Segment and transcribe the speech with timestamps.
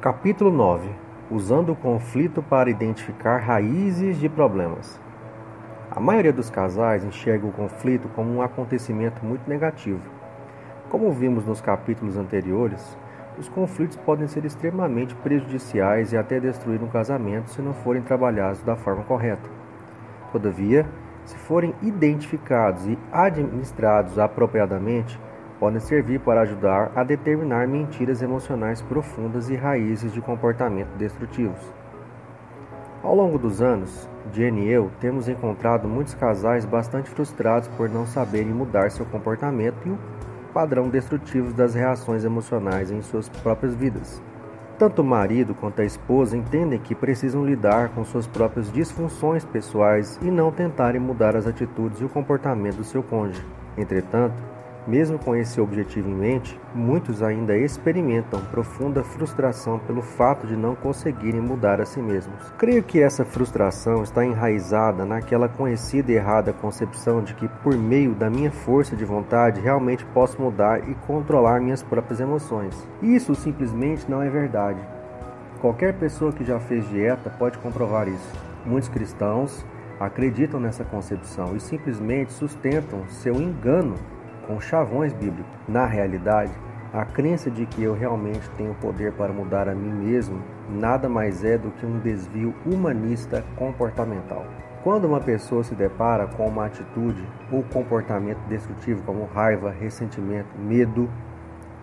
[0.00, 0.88] Capítulo 9
[1.30, 4.98] Usando o conflito para identificar raízes de problemas.
[5.90, 10.00] A maioria dos casais enxerga o conflito como um acontecimento muito negativo.
[10.88, 12.96] Como vimos nos capítulos anteriores,
[13.38, 18.62] os conflitos podem ser extremamente prejudiciais e até destruir um casamento se não forem trabalhados
[18.62, 19.50] da forma correta.
[20.32, 20.86] Todavia,
[21.26, 25.20] se forem identificados e administrados apropriadamente,
[25.60, 31.60] podem servir para ajudar a determinar mentiras emocionais profundas e raízes de comportamento destrutivos.
[33.02, 38.06] Ao longo dos anos, Jenny e eu temos encontrado muitos casais bastante frustrados por não
[38.06, 39.98] saberem mudar seu comportamento e o
[40.52, 44.22] padrão destrutivo das reações emocionais em suas próprias vidas.
[44.78, 50.18] Tanto o marido quanto a esposa entendem que precisam lidar com suas próprias disfunções pessoais
[50.22, 53.44] e não tentarem mudar as atitudes e o comportamento do seu cônjuge.
[53.76, 54.42] Entretanto,
[54.86, 60.74] mesmo com esse objetivo em mente, muitos ainda experimentam profunda frustração pelo fato de não
[60.74, 62.52] conseguirem mudar a si mesmos.
[62.58, 68.14] Creio que essa frustração está enraizada naquela conhecida e errada concepção de que, por meio
[68.14, 72.88] da minha força de vontade, realmente posso mudar e controlar minhas próprias emoções.
[73.02, 74.80] Isso simplesmente não é verdade.
[75.60, 78.32] Qualquer pessoa que já fez dieta pode comprovar isso.
[78.64, 79.64] Muitos cristãos
[79.98, 83.94] acreditam nessa concepção e simplesmente sustentam seu engano
[84.50, 85.46] com chavões bíblicos.
[85.68, 86.50] Na realidade,
[86.92, 91.44] a crença de que eu realmente tenho poder para mudar a mim mesmo nada mais
[91.44, 94.44] é do que um desvio humanista comportamental.
[94.82, 101.08] Quando uma pessoa se depara com uma atitude ou comportamento destrutivo como raiva, ressentimento, medo,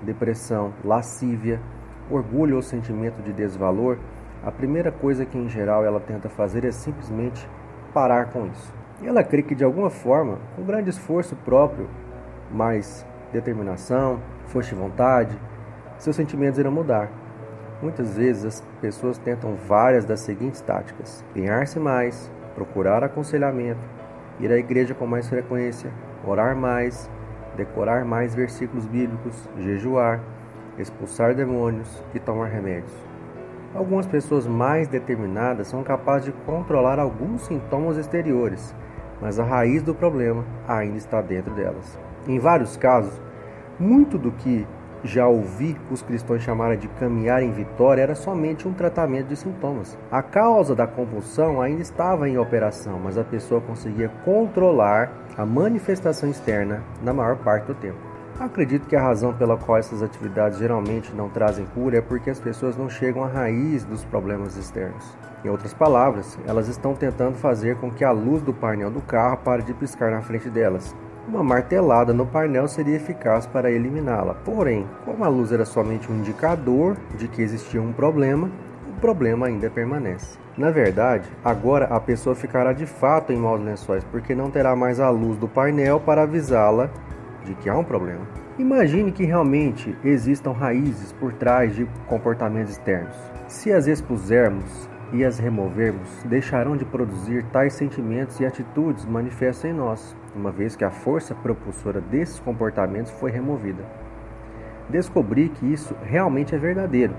[0.00, 1.60] depressão, lascívia,
[2.10, 3.98] orgulho ou sentimento de desvalor,
[4.42, 7.46] a primeira coisa que em geral ela tenta fazer é simplesmente
[7.92, 8.72] parar com isso.
[9.02, 11.88] Ela crê que de alguma forma, com grande esforço próprio,
[12.54, 15.36] mais determinação, força de vontade,
[15.98, 17.10] seus sentimentos irão mudar.
[17.82, 23.80] Muitas vezes as pessoas tentam várias das seguintes táticas: empenhar-se mais, procurar aconselhamento,
[24.38, 25.90] ir à igreja com mais frequência,
[26.24, 27.10] orar mais,
[27.56, 30.20] decorar mais versículos bíblicos, jejuar,
[30.78, 32.94] expulsar demônios e tomar remédios.
[33.74, 38.74] Algumas pessoas mais determinadas são capazes de controlar alguns sintomas exteriores,
[39.20, 41.98] mas a raiz do problema ainda está dentro delas.
[42.26, 43.12] Em vários casos,
[43.78, 44.66] muito do que
[45.04, 49.98] já ouvi os cristãos chamarem de caminhar em vitória era somente um tratamento de sintomas.
[50.10, 56.30] A causa da compulsão ainda estava em operação, mas a pessoa conseguia controlar a manifestação
[56.30, 57.98] externa na maior parte do tempo.
[58.40, 62.40] Acredito que a razão pela qual essas atividades geralmente não trazem cura é porque as
[62.40, 65.04] pessoas não chegam à raiz dos problemas externos.
[65.44, 69.36] Em outras palavras, elas estão tentando fazer com que a luz do painel do carro
[69.36, 70.96] pare de piscar na frente delas,
[71.26, 74.34] uma martelada no painel seria eficaz para eliminá-la.
[74.34, 78.50] Porém, como a luz era somente um indicador de que existia um problema,
[78.88, 80.38] o problema ainda permanece.
[80.56, 85.00] Na verdade, agora a pessoa ficará de fato em maus lençóis porque não terá mais
[85.00, 86.90] a luz do painel para avisá-la
[87.44, 88.26] de que há um problema.
[88.56, 93.16] Imagine que realmente existam raízes por trás de comportamentos externos.
[93.48, 99.72] Se as expusermos e as removermos, deixarão de produzir tais sentimentos e atitudes manifestos em
[99.72, 103.84] nós, uma vez que a força propulsora desses comportamentos foi removida.
[104.88, 107.14] Descobri que isso realmente é verdadeiro.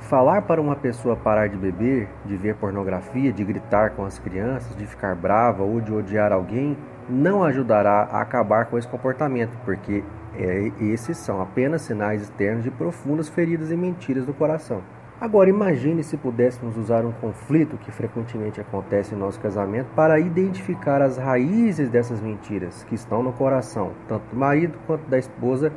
[0.00, 4.74] Falar para uma pessoa parar de beber, de ver pornografia, de gritar com as crianças,
[4.76, 6.76] de ficar brava ou de odiar alguém
[7.08, 10.04] não ajudará a acabar com esse comportamento, porque
[10.36, 14.82] é, esses são apenas sinais externos de profundas feridas e mentiras no coração.
[15.20, 21.02] Agora imagine se pudéssemos usar um conflito que frequentemente acontece em nosso casamento para identificar
[21.02, 25.70] as raízes dessas mentiras que estão no coração, tanto do marido quanto da esposa,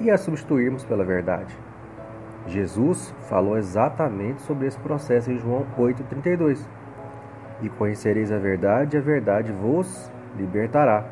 [0.00, 1.58] e as substituirmos pela verdade.
[2.46, 6.64] Jesus falou exatamente sobre esse processo em João 8,32.
[7.62, 11.04] E conhecereis a verdade, e a verdade vos libertará.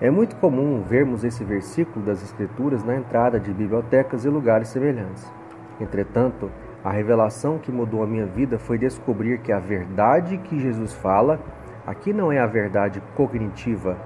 [0.00, 5.30] É muito comum vermos esse versículo das Escrituras na entrada de bibliotecas e lugares semelhantes.
[5.78, 6.50] Entretanto,
[6.84, 11.38] a revelação que mudou a minha vida foi descobrir que a verdade que Jesus fala
[11.86, 13.98] aqui não é a verdade cognitiva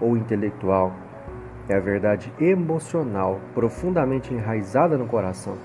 [0.00, 0.92] ou intelectual,
[1.68, 5.56] é a verdade emocional, profundamente enraizada no coração.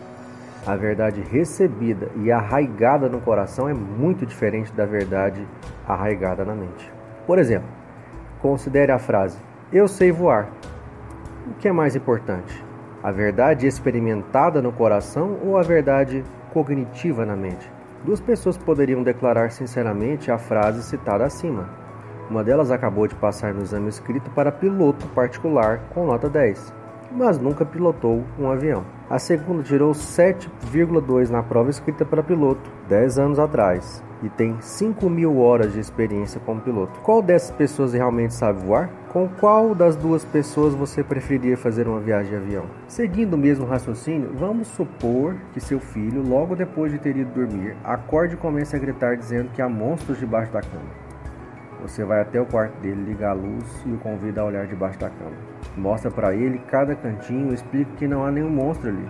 [0.66, 5.48] A verdade recebida e arraigada no coração é muito diferente da verdade
[5.88, 6.92] arraigada na mente.
[7.26, 7.70] Por exemplo,
[8.42, 9.38] considere a frase:
[9.72, 10.50] Eu sei voar.
[11.50, 12.67] O que é mais importante?
[13.08, 17.72] A verdade experimentada no coração ou a verdade cognitiva na mente.
[18.04, 21.70] Duas pessoas poderiam declarar sinceramente a frase citada acima.
[22.30, 26.74] Uma delas acabou de passar no exame escrito para piloto particular com nota 10,
[27.10, 28.84] mas nunca pilotou um avião.
[29.10, 35.10] A segunda tirou 7,2 na prova escrita para piloto, 10 anos atrás, e tem 5
[35.10, 37.00] mil horas de experiência como piloto.
[37.02, 38.90] Qual dessas pessoas realmente sabe voar?
[39.10, 42.66] Com qual das duas pessoas você preferiria fazer uma viagem de avião?
[42.88, 47.76] Seguindo o mesmo raciocínio, vamos supor que seu filho, logo depois de ter ido dormir,
[47.84, 51.08] acorde e comece a gritar dizendo que há monstros debaixo da cama.
[51.82, 55.00] Você vai até o quarto dele, liga a luz e o convida a olhar debaixo
[55.00, 55.38] da cama.
[55.76, 59.08] Mostra para ele cada cantinho e explica que não há nenhum monstro ali.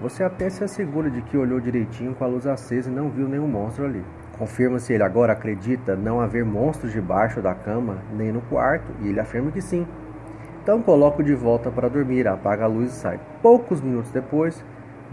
[0.00, 3.28] Você até se assegura de que olhou direitinho com a luz acesa e não viu
[3.28, 4.02] nenhum monstro ali.
[4.38, 9.08] Confirma se ele agora acredita não haver monstros debaixo da cama nem no quarto, e
[9.08, 9.86] ele afirma que sim.
[10.62, 13.20] Então coloca-o de volta para dormir, apaga a luz e sai.
[13.40, 14.62] Poucos minutos depois,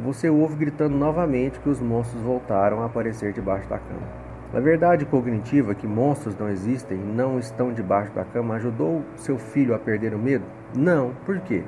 [0.03, 4.23] você ouve gritando novamente que os monstros voltaram a aparecer debaixo da cama.
[4.53, 9.37] A verdade cognitiva que monstros não existem e não estão debaixo da cama ajudou seu
[9.37, 10.45] filho a perder o medo?
[10.75, 11.11] Não.
[11.25, 11.63] Por quê?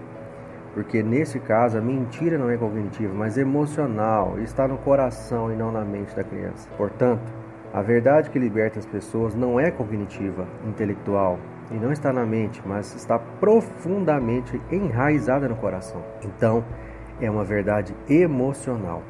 [0.73, 5.71] Porque nesse caso a mentira não é cognitiva, mas emocional, está no coração e não
[5.71, 6.67] na mente da criança.
[6.77, 7.44] Portanto,
[7.75, 11.37] a verdade que liberta as pessoas não é cognitiva, intelectual,
[11.69, 16.01] e não está na mente, mas está profundamente enraizada no coração.
[16.23, 16.63] Então,
[17.19, 19.03] é uma verdade emocional.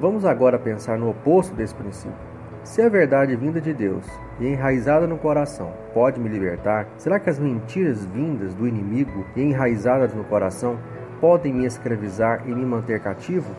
[0.00, 2.16] Vamos agora pensar no oposto desse princípio.
[2.64, 4.04] Se a verdade vinda de Deus
[4.40, 9.40] e enraizada no coração pode me libertar, será que as mentiras vindas do inimigo e
[9.40, 10.80] enraizadas no coração
[11.20, 13.54] podem me escravizar e me manter cativo?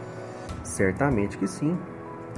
[0.62, 1.78] Certamente que sim.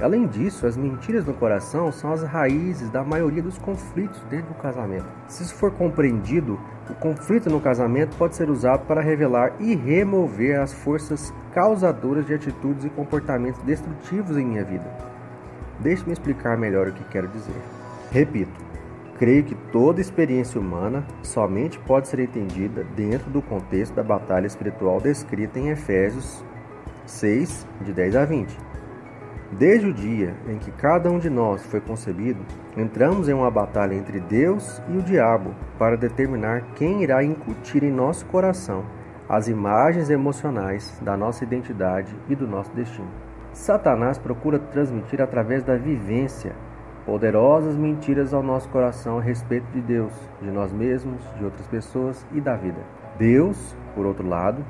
[0.00, 4.60] Além disso, as mentiras no coração são as raízes da maioria dos conflitos dentro do
[4.60, 5.06] casamento.
[5.26, 6.60] Se isso for compreendido,
[6.90, 12.34] o conflito no casamento pode ser usado para revelar e remover as forças causadoras de
[12.34, 14.84] atitudes e comportamentos destrutivos em minha vida.
[15.80, 17.60] Deixe-me explicar melhor o que quero dizer.
[18.10, 18.52] Repito,
[19.18, 25.00] creio que toda experiência humana somente pode ser entendida dentro do contexto da batalha espiritual
[25.00, 26.44] descrita em Efésios
[27.06, 28.58] 6, de 10 a 20.
[29.52, 32.40] Desde o dia em que cada um de nós foi concebido,
[32.76, 37.92] entramos em uma batalha entre Deus e o diabo para determinar quem irá incutir em
[37.92, 38.84] nosso coração
[39.28, 43.08] as imagens emocionais da nossa identidade e do nosso destino.
[43.52, 46.52] Satanás procura transmitir através da vivência
[47.04, 52.26] poderosas mentiras ao nosso coração a respeito de Deus, de nós mesmos, de outras pessoas
[52.32, 52.80] e da vida.
[53.16, 54.64] Deus, por outro lado,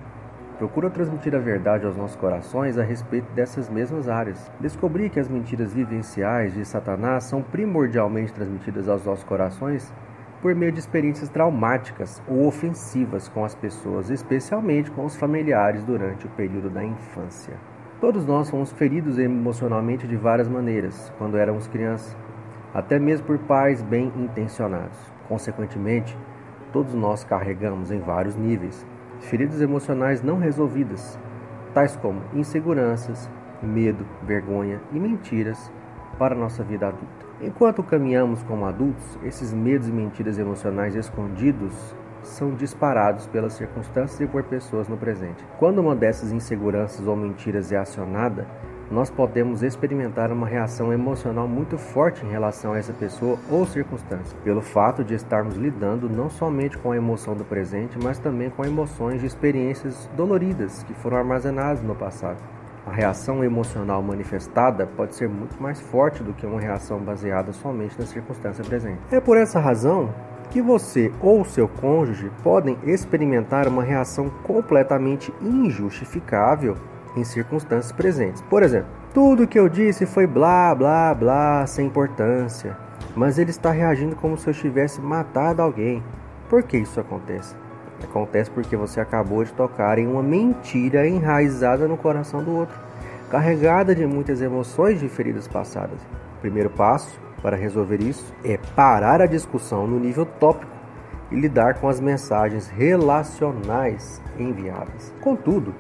[0.59, 4.51] procura transmitir a verdade aos nossos corações a respeito dessas mesmas áreas.
[4.59, 9.93] Descobri que as mentiras vivenciais de Satanás são primordialmente transmitidas aos nossos corações
[10.41, 16.27] por meio de experiências traumáticas ou ofensivas com as pessoas, especialmente com os familiares durante
[16.27, 17.55] o período da infância.
[18.01, 22.17] Todos nós fomos feridos emocionalmente de várias maneiras quando éramos crianças,
[22.73, 24.99] até mesmo por pais bem intencionados.
[25.29, 26.17] Consequentemente,
[26.73, 28.87] todos nós carregamos em vários níveis
[29.21, 31.19] feridas emocionais não resolvidas,
[31.75, 33.31] tais como inseguranças,
[33.63, 35.71] medo, vergonha e mentiras
[36.19, 37.27] para nossa vida adulta.
[37.41, 44.27] Enquanto caminhamos como adultos, esses medos e mentiras emocionais escondidos são disparados pelas circunstâncias e
[44.27, 45.45] por pessoas no presente.
[45.59, 48.47] Quando uma dessas inseguranças ou mentiras é acionada,
[48.91, 54.37] nós podemos experimentar uma reação emocional muito forte em relação a essa pessoa ou circunstância,
[54.45, 58.65] pelo fato de estarmos lidando não somente com a emoção do presente, mas também com
[58.65, 62.39] emoções de experiências doloridas que foram armazenadas no passado.
[62.87, 67.99] A reação emocional manifestada pode ser muito mais forte do que uma reação baseada somente
[67.99, 69.01] na circunstância presente.
[69.11, 70.15] É por essa razão
[70.51, 76.77] que você ou seu cônjuge podem experimentar uma reação completamente injustificável
[77.17, 78.43] em circunstâncias presentes.
[78.43, 82.77] Por exemplo, tudo que eu disse foi blá blá blá sem importância,
[83.15, 86.03] mas ele está reagindo como se eu tivesse matado alguém.
[86.49, 87.55] Por que isso acontece?
[88.05, 92.79] Acontece porque você acabou de tocar em uma mentira enraizada no coração do outro,
[93.31, 95.99] carregada de muitas emoções de feridas passadas.
[96.41, 100.71] Primeiro passo para resolver isso é parar a discussão no nível tópico
[101.31, 105.13] e lidar com as mensagens relacionais enviadas.
[105.21, 105.75] Contudo,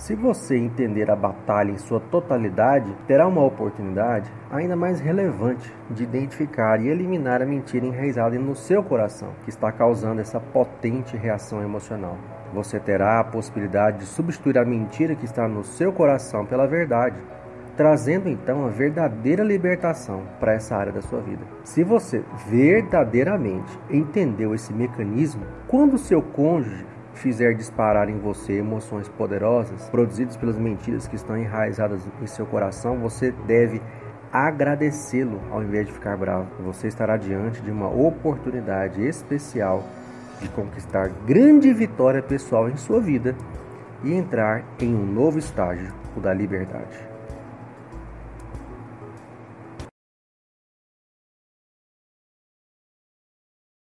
[0.00, 6.04] se você entender a batalha em sua totalidade, terá uma oportunidade ainda mais relevante de
[6.04, 11.62] identificar e eliminar a mentira enraizada no seu coração, que está causando essa potente reação
[11.62, 12.16] emocional.
[12.54, 17.20] Você terá a possibilidade de substituir a mentira que está no seu coração pela verdade,
[17.76, 21.44] trazendo então a verdadeira libertação para essa área da sua vida.
[21.62, 26.86] Se você verdadeiramente entendeu esse mecanismo, quando seu cônjuge
[27.20, 32.98] fizer disparar em você emoções poderosas, produzidas pelas mentiras que estão enraizadas em seu coração,
[32.98, 33.80] você deve
[34.32, 36.48] agradecê-lo ao invés de ficar bravo.
[36.64, 39.84] Você estará diante de uma oportunidade especial
[40.40, 43.36] de conquistar grande vitória pessoal em sua vida
[44.02, 47.09] e entrar em um novo estágio, o da liberdade.